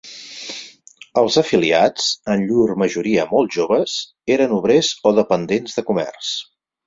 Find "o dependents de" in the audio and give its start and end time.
5.11-5.85